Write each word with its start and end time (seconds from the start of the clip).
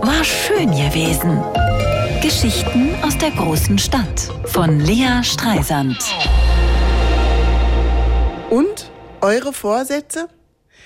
war 0.00 0.24
schön 0.24 0.70
gewesen. 0.70 1.42
Geschichten 2.22 2.94
aus 3.02 3.18
der 3.18 3.30
großen 3.30 3.78
Stadt 3.78 4.32
von 4.46 4.80
Lea 4.80 5.22
Streisand. 5.22 5.98
Und 8.48 8.90
eure 9.20 9.52
Vorsätze? 9.52 10.28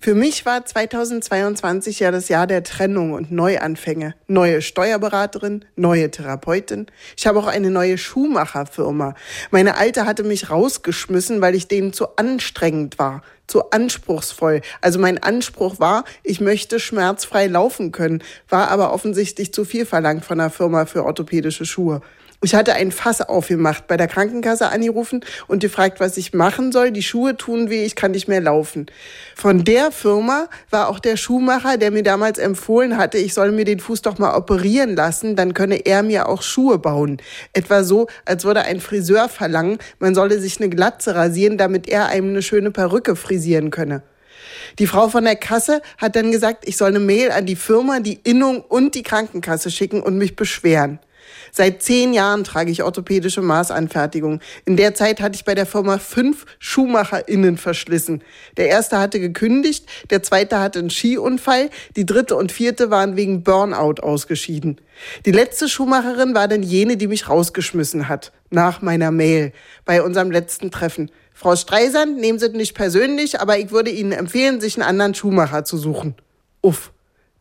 Für 0.00 0.14
mich 0.14 0.46
war 0.46 0.64
2022 0.64 1.98
ja 2.00 2.12
das 2.12 2.28
Jahr 2.28 2.46
der 2.46 2.62
Trennung 2.62 3.12
und 3.12 3.32
Neuanfänge. 3.32 4.14
Neue 4.28 4.62
Steuerberaterin, 4.62 5.64
neue 5.74 6.10
Therapeutin. 6.10 6.86
Ich 7.16 7.26
habe 7.26 7.40
auch 7.40 7.48
eine 7.48 7.70
neue 7.70 7.98
Schuhmacherfirma. 7.98 9.14
Meine 9.50 9.76
alte 9.76 10.06
hatte 10.06 10.22
mich 10.22 10.50
rausgeschmissen, 10.50 11.40
weil 11.40 11.56
ich 11.56 11.66
denen 11.66 11.92
zu 11.92 12.16
anstrengend 12.16 12.98
war, 13.00 13.22
zu 13.48 13.70
anspruchsvoll. 13.70 14.60
Also 14.80 15.00
mein 15.00 15.20
Anspruch 15.20 15.80
war, 15.80 16.04
ich 16.22 16.40
möchte 16.40 16.78
schmerzfrei 16.78 17.48
laufen 17.48 17.90
können, 17.90 18.22
war 18.48 18.68
aber 18.68 18.92
offensichtlich 18.92 19.52
zu 19.52 19.64
viel 19.64 19.84
verlangt 19.84 20.24
von 20.24 20.38
der 20.38 20.50
Firma 20.50 20.86
für 20.86 21.04
orthopädische 21.04 21.66
Schuhe. 21.66 22.00
Ich 22.40 22.54
hatte 22.54 22.74
ein 22.74 22.92
Fass 22.92 23.20
aufgemacht, 23.20 23.88
bei 23.88 23.96
der 23.96 24.06
Krankenkasse 24.06 24.68
angerufen 24.68 25.24
und 25.48 25.58
gefragt, 25.58 25.98
was 25.98 26.16
ich 26.16 26.32
machen 26.32 26.70
soll. 26.70 26.92
Die 26.92 27.02
Schuhe 27.02 27.36
tun 27.36 27.68
weh, 27.68 27.84
ich 27.84 27.96
kann 27.96 28.12
nicht 28.12 28.28
mehr 28.28 28.40
laufen. 28.40 28.86
Von 29.34 29.64
der 29.64 29.90
Firma 29.90 30.48
war 30.70 30.88
auch 30.88 31.00
der 31.00 31.16
Schuhmacher, 31.16 31.78
der 31.78 31.90
mir 31.90 32.04
damals 32.04 32.38
empfohlen 32.38 32.96
hatte, 32.96 33.18
ich 33.18 33.34
soll 33.34 33.50
mir 33.50 33.64
den 33.64 33.80
Fuß 33.80 34.02
doch 34.02 34.18
mal 34.18 34.36
operieren 34.36 34.94
lassen, 34.94 35.34
dann 35.34 35.52
könne 35.52 35.84
er 35.84 36.04
mir 36.04 36.28
auch 36.28 36.42
Schuhe 36.42 36.78
bauen. 36.78 37.16
Etwa 37.54 37.82
so, 37.82 38.06
als 38.24 38.44
würde 38.44 38.62
ein 38.62 38.80
Friseur 38.80 39.28
verlangen, 39.28 39.78
man 39.98 40.14
solle 40.14 40.38
sich 40.38 40.60
eine 40.60 40.68
Glatze 40.68 41.16
rasieren, 41.16 41.58
damit 41.58 41.88
er 41.88 42.06
einem 42.06 42.28
eine 42.28 42.42
schöne 42.42 42.70
Perücke 42.70 43.16
frisieren 43.38 43.70
könne. 43.70 44.02
Die 44.78 44.86
Frau 44.86 45.08
von 45.08 45.24
der 45.24 45.36
Kasse 45.36 45.80
hat 45.96 46.16
dann 46.16 46.32
gesagt, 46.32 46.66
ich 46.66 46.76
soll 46.76 46.88
eine 46.88 47.00
Mail 47.00 47.30
an 47.30 47.46
die 47.46 47.56
Firma, 47.56 48.00
die 48.00 48.20
Innung 48.24 48.60
und 48.60 48.94
die 48.94 49.02
Krankenkasse 49.02 49.70
schicken 49.70 50.02
und 50.02 50.18
mich 50.18 50.36
beschweren. 50.36 50.98
Seit 51.52 51.82
zehn 51.82 52.12
Jahren 52.12 52.44
trage 52.44 52.70
ich 52.70 52.82
orthopädische 52.82 53.42
Maßanfertigung. 53.42 54.40
In 54.64 54.76
der 54.76 54.94
Zeit 54.94 55.20
hatte 55.20 55.36
ich 55.36 55.44
bei 55.44 55.54
der 55.54 55.66
Firma 55.66 55.98
fünf 55.98 56.46
SchuhmacherInnen 56.58 57.56
verschlissen. 57.56 58.22
Der 58.56 58.68
erste 58.68 58.98
hatte 58.98 59.20
gekündigt, 59.20 59.86
der 60.10 60.22
zweite 60.22 60.60
hatte 60.60 60.78
einen 60.78 60.90
Skiunfall, 60.90 61.70
die 61.96 62.06
dritte 62.06 62.36
und 62.36 62.52
vierte 62.52 62.90
waren 62.90 63.16
wegen 63.16 63.42
Burnout 63.42 64.02
ausgeschieden. 64.02 64.80
Die 65.26 65.32
letzte 65.32 65.68
Schuhmacherin 65.68 66.34
war 66.34 66.48
dann 66.48 66.62
jene, 66.62 66.96
die 66.96 67.06
mich 67.06 67.28
rausgeschmissen 67.28 68.08
hat. 68.08 68.32
Nach 68.50 68.82
meiner 68.82 69.10
Mail. 69.10 69.52
Bei 69.84 70.02
unserem 70.02 70.30
letzten 70.30 70.70
Treffen. 70.70 71.10
Frau 71.34 71.54
Streisand, 71.54 72.18
nehmen 72.18 72.38
Sie 72.38 72.46
es 72.46 72.52
nicht 72.52 72.74
persönlich, 72.74 73.40
aber 73.40 73.58
ich 73.58 73.70
würde 73.70 73.90
Ihnen 73.90 74.12
empfehlen, 74.12 74.60
sich 74.60 74.76
einen 74.76 74.88
anderen 74.88 75.14
Schuhmacher 75.14 75.64
zu 75.64 75.76
suchen. 75.76 76.14
Uff 76.62 76.92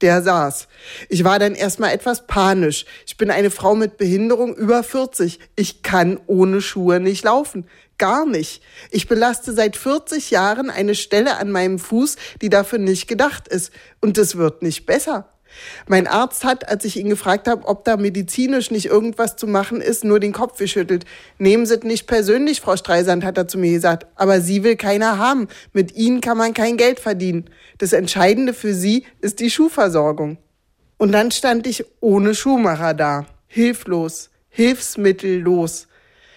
der 0.00 0.22
saß. 0.22 0.68
Ich 1.08 1.24
war 1.24 1.38
dann 1.38 1.54
erstmal 1.54 1.92
etwas 1.92 2.26
panisch. 2.26 2.84
Ich 3.06 3.16
bin 3.16 3.30
eine 3.30 3.50
Frau 3.50 3.74
mit 3.74 3.96
Behinderung 3.96 4.54
über 4.54 4.82
40. 4.82 5.38
Ich 5.56 5.82
kann 5.82 6.20
ohne 6.26 6.60
Schuhe 6.60 7.00
nicht 7.00 7.24
laufen. 7.24 7.66
Gar 7.98 8.26
nicht. 8.26 8.62
Ich 8.90 9.08
belaste 9.08 9.52
seit 9.52 9.76
40 9.76 10.30
Jahren 10.30 10.70
eine 10.70 10.94
Stelle 10.94 11.36
an 11.36 11.50
meinem 11.50 11.80
Fuß, 11.80 12.16
die 12.40 12.48
dafür 12.48 12.78
nicht 12.78 13.08
gedacht 13.08 13.48
ist. 13.48 13.72
Und 14.00 14.18
es 14.18 14.36
wird 14.36 14.62
nicht 14.62 14.86
besser. 14.86 15.28
Mein 15.86 16.06
Arzt 16.06 16.44
hat, 16.44 16.68
als 16.68 16.84
ich 16.84 16.96
ihn 16.96 17.08
gefragt 17.08 17.48
habe, 17.48 17.66
ob 17.66 17.84
da 17.84 17.96
medizinisch 17.96 18.70
nicht 18.70 18.86
irgendwas 18.86 19.36
zu 19.36 19.46
machen 19.46 19.80
ist, 19.80 20.04
nur 20.04 20.20
den 20.20 20.32
Kopf 20.32 20.58
geschüttelt. 20.58 21.04
Nehmen 21.38 21.66
Sie 21.66 21.74
es 21.74 21.82
nicht 21.82 22.06
persönlich, 22.06 22.60
Frau 22.60 22.76
Streisand, 22.76 23.24
hat 23.24 23.38
er 23.38 23.48
zu 23.48 23.58
mir 23.58 23.72
gesagt. 23.72 24.06
Aber 24.14 24.40
Sie 24.40 24.64
will 24.64 24.76
keiner 24.76 25.18
haben. 25.18 25.48
Mit 25.72 25.96
Ihnen 25.96 26.20
kann 26.20 26.38
man 26.38 26.54
kein 26.54 26.76
Geld 26.76 27.00
verdienen. 27.00 27.50
Das 27.78 27.92
Entscheidende 27.92 28.54
für 28.54 28.74
Sie 28.74 29.04
ist 29.20 29.40
die 29.40 29.50
Schuhversorgung. 29.50 30.38
Und 30.96 31.12
dann 31.12 31.30
stand 31.30 31.66
ich 31.66 31.84
ohne 32.00 32.34
Schuhmacher 32.34 32.94
da. 32.94 33.26
Hilflos. 33.46 34.30
Hilfsmittellos. 34.48 35.86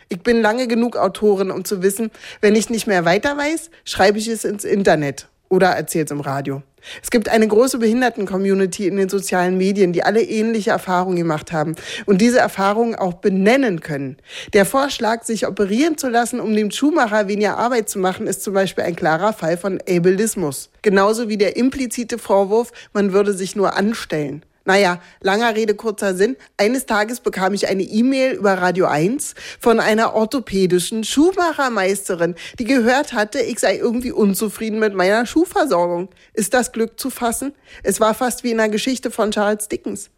Ich 0.09 0.21
bin 0.21 0.41
lange 0.41 0.67
genug 0.67 0.97
Autorin, 0.97 1.51
um 1.51 1.63
zu 1.63 1.81
wissen, 1.81 2.11
wenn 2.41 2.55
ich 2.55 2.69
nicht 2.69 2.85
mehr 2.85 3.05
weiter 3.05 3.37
weiß, 3.37 3.71
schreibe 3.85 4.17
ich 4.17 4.27
es 4.27 4.43
ins 4.43 4.65
Internet 4.65 5.27
oder 5.47 5.69
erzähle 5.69 6.05
es 6.05 6.11
im 6.11 6.19
Radio. 6.19 6.61
Es 7.01 7.11
gibt 7.11 7.29
eine 7.29 7.47
große 7.47 7.77
Behinderten-Community 7.79 8.87
in 8.87 8.97
den 8.97 9.09
sozialen 9.09 9.57
Medien, 9.57 9.93
die 9.93 10.03
alle 10.03 10.21
ähnliche 10.21 10.71
Erfahrungen 10.71 11.17
gemacht 11.17 11.51
haben 11.51 11.75
und 12.05 12.21
diese 12.21 12.39
Erfahrungen 12.39 12.95
auch 12.95 13.15
benennen 13.15 13.81
können. 13.81 14.17
Der 14.53 14.65
Vorschlag, 14.65 15.23
sich 15.23 15.47
operieren 15.47 15.97
zu 15.97 16.09
lassen, 16.09 16.39
um 16.39 16.55
dem 16.55 16.71
Schuhmacher 16.71 17.27
weniger 17.27 17.57
Arbeit 17.57 17.89
zu 17.89 17.99
machen, 17.99 18.27
ist 18.27 18.43
zum 18.43 18.53
Beispiel 18.53 18.83
ein 18.83 18.95
klarer 18.95 19.33
Fall 19.33 19.57
von 19.57 19.79
Ableismus. 19.87 20.69
Genauso 20.81 21.29
wie 21.29 21.37
der 21.37 21.55
implizite 21.57 22.17
Vorwurf, 22.17 22.71
man 22.93 23.13
würde 23.13 23.33
sich 23.33 23.55
nur 23.55 23.75
anstellen. 23.75 24.43
Naja, 24.63 25.01
langer 25.21 25.55
Rede, 25.55 25.73
kurzer 25.73 26.13
Sinn. 26.13 26.37
Eines 26.57 26.85
Tages 26.85 27.19
bekam 27.19 27.53
ich 27.53 27.67
eine 27.67 27.81
E-Mail 27.81 28.33
über 28.33 28.53
Radio 28.53 28.85
1 28.85 29.33
von 29.59 29.79
einer 29.79 30.13
orthopädischen 30.13 31.03
Schuhmachermeisterin, 31.03 32.35
die 32.59 32.65
gehört 32.65 33.13
hatte, 33.13 33.39
ich 33.39 33.59
sei 33.59 33.77
irgendwie 33.77 34.11
unzufrieden 34.11 34.79
mit 34.79 34.93
meiner 34.93 35.25
Schuhversorgung. 35.25 36.09
Ist 36.33 36.53
das 36.53 36.71
Glück 36.71 36.99
zu 36.99 37.09
fassen? 37.09 37.53
Es 37.81 37.99
war 37.99 38.13
fast 38.13 38.43
wie 38.43 38.51
in 38.51 38.59
einer 38.59 38.71
Geschichte 38.71 39.09
von 39.09 39.31
Charles 39.31 39.67
Dickens. 39.67 40.11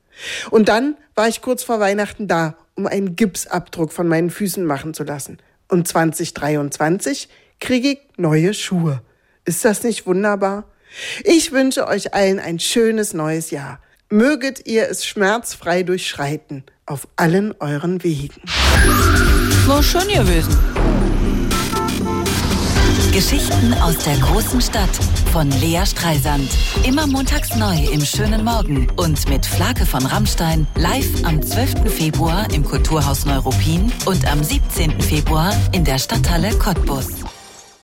Und 0.52 0.68
dann 0.68 0.98
war 1.16 1.28
ich 1.30 1.42
kurz 1.42 1.64
vor 1.64 1.80
Weihnachten 1.80 2.28
da, 2.28 2.58
um 2.76 2.86
einen 2.86 3.16
Gipsabdruck 3.16 3.94
von 3.94 4.08
meinen 4.08 4.30
Füßen 4.30 4.66
machen 4.66 4.94
zu 4.94 5.04
lassen. 5.04 5.38
Und 5.70 5.88
2023 5.88 7.30
kriege 7.60 7.92
ich 7.92 8.00
neue 8.18 8.54
Schuhe. 8.54 9.02
Ist 9.46 9.64
das 9.64 9.84
nicht 9.84 10.06
wunderbar? 10.06 10.66
Ich 11.24 11.52
wünsche 11.52 11.88
euch 11.88 12.14
allen 12.14 12.40
ein 12.40 12.60
schönes 12.60 13.14
neues 13.14 13.50
Jahr 13.50 13.80
möget 14.14 14.68
ihr 14.68 14.90
es 14.90 15.06
schmerzfrei 15.06 15.82
durchschreiten 15.82 16.64
auf 16.86 17.08
allen 17.16 17.54
euren 17.60 18.04
Wegen. 18.04 18.42
War 19.66 19.82
schön 19.82 20.08
gewesen. 20.08 20.56
Geschichten 23.12 23.74
aus 23.76 23.98
der 24.00 24.18
großen 24.18 24.62
Stadt 24.62 24.90
von 25.32 25.50
Lea 25.60 25.84
Streisand. 25.86 26.50
Immer 26.86 27.08
montags 27.08 27.56
neu 27.56 27.76
im 27.92 28.06
schönen 28.06 28.44
Morgen 28.44 28.88
und 28.98 29.28
mit 29.30 29.46
Flake 29.46 29.86
von 29.86 30.06
Rammstein 30.06 30.68
live 30.76 31.24
am 31.24 31.42
12. 31.42 31.92
Februar 31.92 32.48
im 32.54 32.64
Kulturhaus 32.64 33.26
Neuruppin 33.26 33.92
und 34.06 34.26
am 34.32 34.44
17. 34.44 35.02
Februar 35.02 35.56
in 35.72 35.84
der 35.84 35.98
Stadthalle 35.98 36.52
Cottbus. 36.58 37.24